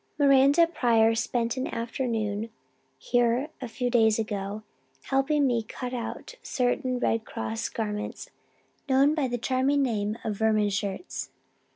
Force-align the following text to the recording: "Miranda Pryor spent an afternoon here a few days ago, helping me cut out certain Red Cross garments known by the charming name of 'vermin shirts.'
"Miranda 0.17 0.65
Pryor 0.65 1.13
spent 1.13 1.57
an 1.57 1.67
afternoon 1.67 2.49
here 2.97 3.49
a 3.61 3.67
few 3.67 3.91
days 3.91 4.17
ago, 4.17 4.63
helping 5.03 5.45
me 5.45 5.61
cut 5.61 5.93
out 5.93 6.33
certain 6.41 6.97
Red 6.97 7.23
Cross 7.23 7.69
garments 7.69 8.31
known 8.89 9.13
by 9.13 9.27
the 9.27 9.37
charming 9.37 9.83
name 9.83 10.17
of 10.23 10.37
'vermin 10.39 10.69
shirts.' 10.71 11.29